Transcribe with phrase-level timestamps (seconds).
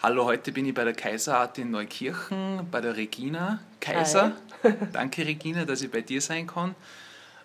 [0.00, 4.30] Hallo, heute bin ich bei der Kaiserart in Neukirchen, bei der Regina Kaiser.
[4.92, 6.76] Danke, Regina, dass ich bei dir sein kann.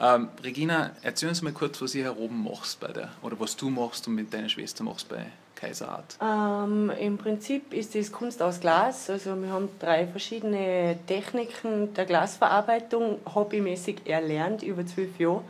[0.00, 3.56] Ähm, Regina, erzähl uns mal kurz, was ihr hier oben machst bei der, oder was
[3.56, 6.18] du machst und mit deiner Schwester machst bei Kaiserart.
[6.22, 9.10] Ähm, Im Prinzip ist das Kunst aus Glas.
[9.10, 15.42] Also wir haben drei verschiedene Techniken der Glasverarbeitung hobbymäßig erlernt über zwölf Jahre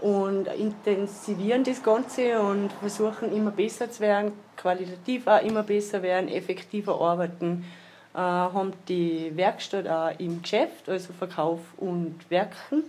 [0.00, 6.28] und intensivieren das Ganze und versuchen immer besser zu werden, qualitativ auch immer besser werden,
[6.28, 7.64] effektiver arbeiten.
[8.14, 12.84] Äh, haben die Werkstatt auch im Geschäft, also Verkauf und Werken.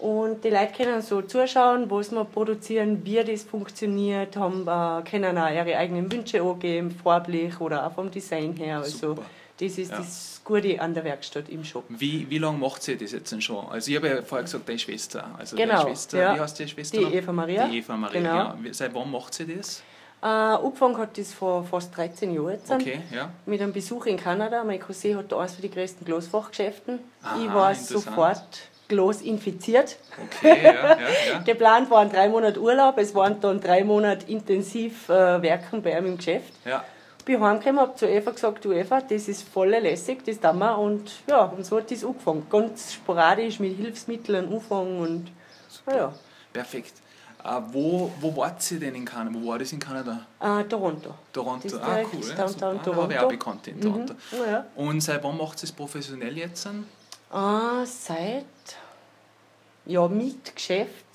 [0.00, 5.36] Und die Leute können so zuschauen, was wir produzieren, wie das funktioniert, haben, äh, können
[5.36, 8.78] auch ihre eigenen Wünsche angeben, farblich oder auch vom Design her.
[8.78, 9.22] Also Super.
[9.60, 9.98] Das ist ja.
[9.98, 11.84] das Gute an der Werkstatt im Shop.
[11.88, 13.66] Wie, wie lange macht sie das jetzt denn schon?
[13.68, 15.30] Also ich habe ja vorher gesagt, deine Schwester.
[15.38, 16.34] Also genau, Schwester, ja.
[16.34, 16.98] wie heißt die Schwester?
[16.98, 17.68] Die Eva Maria.
[17.68, 18.54] Die Eva Maria, genau.
[18.56, 18.72] genau.
[18.72, 19.82] Seit wann macht sie das?
[20.22, 22.70] Äh, angefangen hat das vor fast 13 Jahren jetzt.
[22.70, 23.30] Okay, ja.
[23.46, 24.64] Mit einem Besuch in Kanada.
[24.64, 26.98] Mein Cousin hat da eines für die größten Glasfachgeschäfte.
[27.38, 28.42] ich war sofort
[28.88, 29.96] Glas infiziert.
[30.26, 30.98] Okay, ja, ja,
[31.32, 31.38] ja.
[31.44, 36.06] Geplant waren drei Monate Urlaub, es waren dann drei Monate intensiv äh, Werken bei ihm
[36.06, 36.52] im Geschäft.
[36.64, 36.84] Ja
[37.24, 40.78] bin heimgekommen, habe zu Eva gesagt, du Eva, das ist voll lässig, das tun wir.
[40.78, 42.46] Und ja, und so hat das angefangen.
[42.50, 45.30] Ganz sporadisch mit Hilfsmitteln angefangen und
[45.68, 45.96] Super.
[45.96, 46.14] ja.
[46.52, 46.94] Perfekt.
[47.42, 49.38] Uh, wo, wo wart ihr denn in Kanada?
[49.40, 50.26] Wo war das in Kanada?
[50.42, 51.14] Uh, Toronto.
[51.32, 52.34] Toronto, das ah cool.
[52.36, 53.02] Downtown ah, Toronto.
[53.02, 54.12] habe ich auch bekannt in Toronto.
[54.12, 54.38] Mhm.
[54.46, 54.66] Ja.
[54.74, 56.66] Und seit wann macht ihr es professionell jetzt?
[56.66, 58.44] Uh, seit,
[59.86, 61.06] ja, mit Geschäft,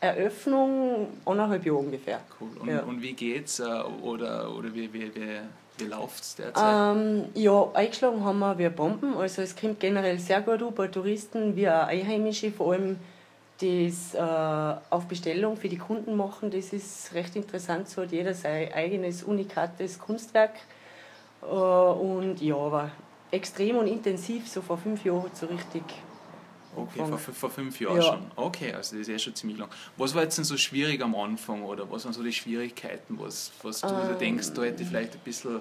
[0.00, 2.20] Eröffnung anderthalb Jahre ungefähr.
[2.40, 2.48] Cool.
[2.60, 2.82] Und, ja.
[2.82, 3.60] und wie geht's?
[3.60, 5.40] Oder, oder wie, wie, wie
[5.80, 6.96] wie läuft es derzeit?
[6.96, 9.16] Ähm, ja, eingeschlagen haben wir wie Bomben.
[9.16, 12.98] Also es kommt generell sehr gut an bei Touristen wie auch Einheimische, vor allem
[13.60, 16.50] das äh, auf Bestellung für die Kunden machen.
[16.50, 17.88] Das ist recht interessant.
[17.88, 20.54] So hat jeder sein eigenes unikates Kunstwerk.
[21.42, 22.90] Äh, und ja, aber
[23.30, 25.82] extrem und intensiv, so vor fünf Jahren so richtig
[26.76, 28.02] Okay, vor, vor, fünf Jahren ja.
[28.02, 28.30] schon.
[28.36, 29.68] Okay, also das ist ja schon ziemlich lang.
[29.96, 33.50] Was war jetzt denn so schwierig am Anfang oder was waren so die Schwierigkeiten, was,
[33.62, 35.60] was du ähm, denkst, da hätte ich vielleicht ein bisschen,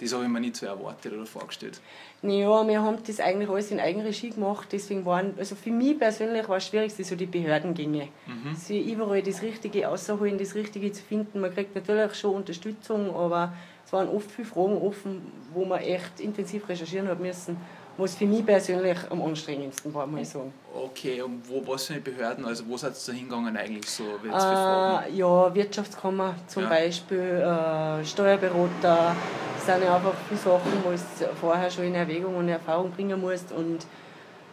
[0.00, 1.80] das habe ich mir nicht so erwartet oder vorgestellt?
[2.22, 6.48] Naja, wir haben das eigentlich alles in Eigenregie gemacht, deswegen waren, also für mich persönlich
[6.48, 8.08] war das Schwierigste so die Behördengänge.
[8.26, 8.54] Mhm.
[8.56, 11.40] Sie überall das Richtige auszuholen, das Richtige zu finden.
[11.40, 13.52] Man kriegt natürlich schon Unterstützung, aber
[13.88, 17.56] es waren oft viele Fragen offen, wo man echt intensiv recherchieren hat müssen
[17.98, 20.52] was für mich persönlich am anstrengendsten war, muss ich sagen.
[20.72, 24.04] Okay, und wo, was für Behörden, also wo seid ihr da hingegangen eigentlich so?
[24.04, 26.68] Äh, ja, Wirtschaftskammer zum ja.
[26.68, 29.16] Beispiel, äh, Steuerberater,
[29.56, 33.20] das sind ja einfach viele Sachen, wo du vorher schon in Erwägung und Erfahrung bringen
[33.20, 33.80] musst und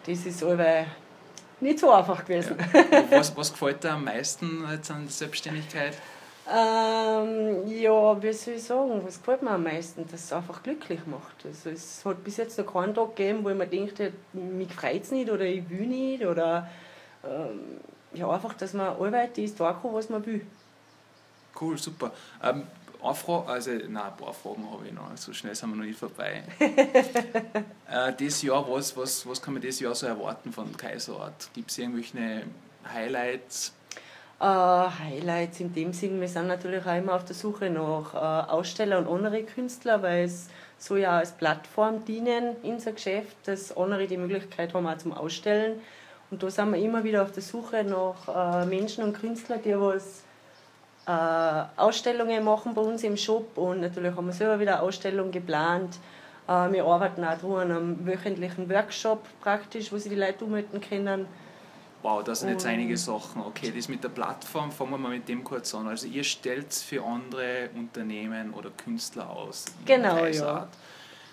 [0.07, 0.87] das ist allweil
[1.61, 2.57] nicht so einfach gewesen.
[2.73, 3.03] Ja.
[3.11, 5.93] Was, was gefällt dir am meisten jetzt an der Selbstständigkeit?
[6.47, 10.99] Ähm, ja, wie soll ich sagen, was gefällt mir am meisten, dass es einfach glücklich
[11.07, 11.43] macht.
[11.43, 15.01] Also es hat bis jetzt noch keinen Tag gegeben, wo ich mir denke, mich freut
[15.01, 16.69] es nicht oder ich will nicht oder
[17.23, 17.79] ähm,
[18.13, 20.45] ja, einfach, dass man arbeitet, das tun kann, was man will.
[21.59, 22.11] Cool, super.
[22.43, 22.67] Ähm,
[23.01, 25.85] eine Frage, also nein, ein paar Fragen habe ich noch, so schnell sind wir noch
[25.85, 26.43] nicht vorbei.
[26.59, 31.49] äh, das Jahr, was, was, was kann man das Jahr so erwarten von Kaiserort?
[31.53, 32.43] Gibt es irgendwelche
[32.91, 33.73] Highlights?
[34.39, 38.51] Äh, Highlights in dem Sinn, wir sind natürlich auch immer auf der Suche nach äh,
[38.51, 43.75] Aussteller und andere Künstler, weil es so ja als Plattform dienen in unser Geschäft, dass
[43.75, 45.79] andere die Möglichkeit haben auch zum Ausstellen.
[46.31, 49.79] Und da sind wir immer wieder auf der Suche nach äh, Menschen und Künstlern, die
[49.79, 50.23] was
[51.07, 55.99] Ausstellungen machen bei uns im Shop und natürlich haben wir selber wieder Ausstellungen geplant.
[56.47, 61.27] Äh, wir arbeiten auch an einem wöchentlichen Workshop praktisch, wo sie die Leute umhalten können
[62.05, 63.41] Wow, das sind jetzt einige Sachen.
[63.41, 65.87] Okay, das mit der Plattform, fangen wir mal mit dem kurz an.
[65.87, 69.65] Also ihr stellt für andere Unternehmen oder Künstler aus.
[69.87, 70.67] Genau, ja.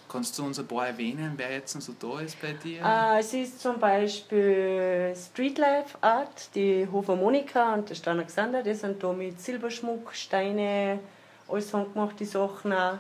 [0.09, 2.81] Kannst du uns ein paar erwähnen, wer jetzt so da ist bei dir?
[2.83, 8.73] Äh, es ist zum Beispiel Streetlife Art, die Hofer Monika und der Stein Alexander, die
[8.73, 11.01] sind da mit Silberschmuck, Steine,
[11.49, 12.97] alles handgemachte Sachen auch.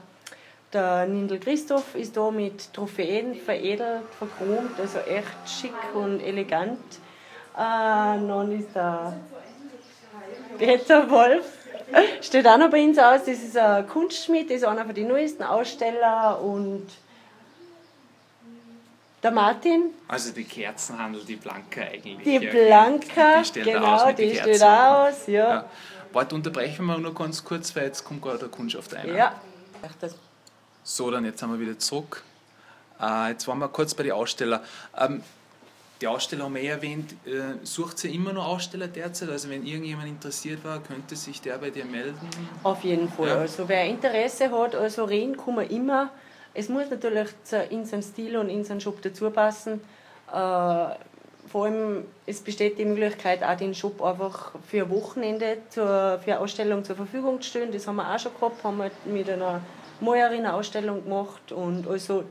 [0.75, 6.79] Der Nindel Christoph ist da mit Trophäen veredelt, verchromt, also echt schick und elegant.
[7.55, 9.15] Ah, noch ist der
[10.59, 11.47] Peter Wolf.
[12.21, 13.21] Steht auch noch bei uns aus.
[13.27, 16.87] Das ist ein Kunstschmied, das ist einer von den neuesten Aussteller und
[19.23, 19.91] der Martin.
[20.09, 22.41] Also die Kerzenhandel, die Blanca eigentlich.
[22.41, 25.49] Die Blanca, die, die genau, die steht aus, ja.
[25.49, 25.65] ja.
[26.13, 29.15] Warte, unterbrechen wir nur ganz kurz, weil jetzt kommt gerade der Kundschaft ein.
[29.15, 29.35] Ja.
[30.83, 32.23] So, dann jetzt sind wir wieder zurück.
[33.01, 34.61] Äh, jetzt waren wir kurz bei den Ausstellern.
[34.99, 35.23] Ähm,
[36.03, 39.31] die Aussteller haben wir erwähnt, äh, sucht sie immer noch Aussteller derzeit?
[39.31, 42.19] Also wenn irgendjemand interessiert war, könnte sich der bei dir melden?
[42.65, 43.29] Auf jeden Fall.
[43.29, 43.37] Ja.
[43.37, 46.11] Also wer Interesse hat, also reden kann man immer.
[46.55, 47.29] Es muss natürlich
[47.71, 49.81] in seinen Stil und in seinen Shop dazu passen.
[50.29, 56.41] Äh, vor allem, es besteht die Möglichkeit, auch den Shop einfach für Wochenende zur, für
[56.41, 57.71] Ausstellung zur Verfügung zu stellen.
[57.73, 59.61] Das haben wir auch schon gehabt, haben wir mit einer
[60.01, 61.53] Malerin eine Ausstellung gemacht.
[61.53, 62.25] Und also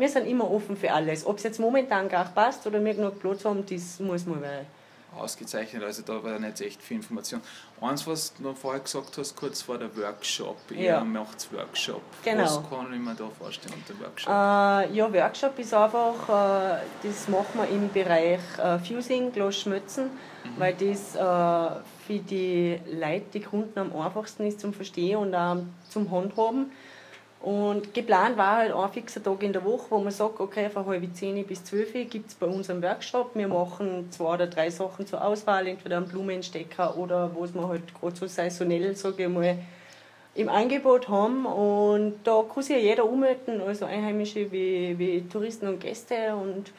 [0.00, 1.26] wir sind immer offen für alles.
[1.26, 4.66] Ob es jetzt momentan gar passt oder wir genug Platz haben, das muss man weil
[5.16, 7.40] Ausgezeichnet, also da war nicht echt viel Information.
[7.80, 10.98] Eins, was du noch vorher gesagt hast, kurz vor der Workshop, ja.
[10.98, 12.02] ihr macht Workshop.
[12.22, 12.44] Genau.
[12.44, 14.30] Was kann ich mir da vorstellen unter Workshop?
[14.30, 20.48] Äh, ja, Workshop ist einfach, äh, das machen wir im Bereich äh, Fusing, Glasschmützen, mhm.
[20.58, 25.56] weil das äh, für die Leute, die Kunden am einfachsten ist zum Verstehen und auch
[25.88, 26.70] zum Handhaben.
[27.42, 30.84] Und geplant war halt ein fixer Tag in der Woche, wo man sagt, okay, von
[30.84, 33.30] halb zehn bis zwölf gibt es bei uns einen Workshop.
[33.34, 37.94] Wir machen zwei oder drei Sachen zur Auswahl, entweder einen Blumenstecker oder was wir halt
[37.98, 39.56] gerade so saisonell, sage ich mal,
[40.34, 41.46] im Angebot haben.
[41.46, 46.70] Und da kann sich ja jeder ummelden, also Einheimische wie, wie Touristen und Gäste und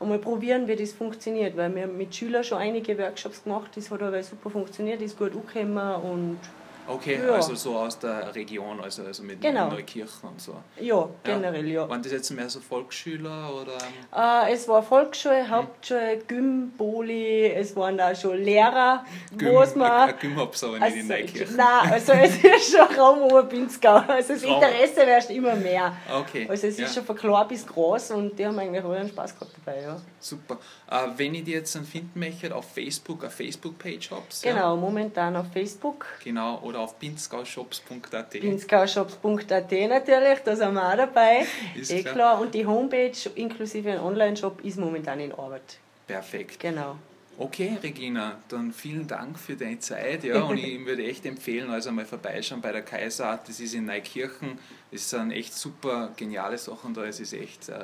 [0.00, 4.02] einmal probieren, wie das funktioniert, weil wir mit Schülern schon einige Workshops gemacht, das hat
[4.02, 6.38] aber super funktioniert, ist gut angekommen und
[6.86, 7.34] Okay, ja.
[7.34, 9.68] also so aus der Region, also, also mit genau.
[9.70, 10.56] Neukirchen und so.
[10.80, 11.82] Ja, generell, ja.
[11.82, 11.88] ja.
[11.88, 14.46] Waren das jetzt mehr so Volksschüler oder?
[14.46, 19.04] Äh, es war Volksschule, Hauptschule, Gym, Boli, es waren da schon Lehrer,
[19.36, 20.10] Gym, was man...
[20.10, 21.56] Ein Gym hab's aber nicht also, in Neukirchen.
[21.56, 25.96] Nein, also es ist schon Raum Oberbinzgau, also das Interesse wärst immer mehr.
[26.12, 26.46] Okay.
[26.48, 29.38] Also es ist schon von klar bis groß und die haben eigentlich alle einen Spaß
[29.38, 30.00] gehabt dabei, ja.
[30.20, 30.58] Super.
[30.90, 34.42] Äh, wenn ich die jetzt dann finden möchte, auf Facebook, eine Facebook-Page hab's?
[34.42, 36.06] Genau, momentan auf Facebook.
[36.22, 38.30] Genau, oder auf pinzgaushops.at.
[38.30, 41.46] Pinzgaushops.at natürlich, da sind wir auch dabei.
[41.74, 42.14] Ist eh klar.
[42.14, 42.40] klar.
[42.40, 45.78] Und die Homepage inklusive ein Online-Shop ist momentan in Arbeit.
[46.06, 46.60] Perfekt.
[46.60, 46.96] Genau.
[47.36, 50.22] Okay, Regina, dann vielen Dank für deine Zeit.
[50.22, 53.48] Ja, und ich würde echt empfehlen, also mal vorbeischauen bei der Kaiserart.
[53.48, 54.58] Das ist in Neukirchen.
[54.92, 57.04] Das sind echt super geniale Sachen da.
[57.04, 57.74] Es ist echt, äh,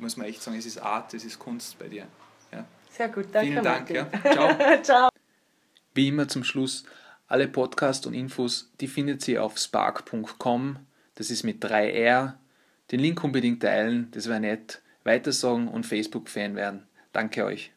[0.00, 2.06] muss man echt sagen, es ist Art, es ist Kunst bei dir.
[2.52, 2.66] Ja.
[2.90, 3.52] Sehr gut, danke.
[3.52, 3.90] Vielen Dank.
[3.90, 4.08] Ja.
[4.32, 4.56] Ciao.
[4.82, 5.08] Ciao.
[5.94, 6.84] Wie immer zum Schluss
[7.30, 10.80] alle Podcasts und Infos, die findet ihr auf spark.com.
[11.14, 12.34] Das ist mit 3R.
[12.90, 14.82] Den Link unbedingt teilen, das wäre nett.
[15.04, 16.88] Weitersagen und Facebook-Fan werden.
[17.12, 17.72] Danke euch.